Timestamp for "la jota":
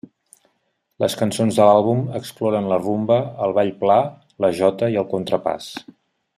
4.47-4.91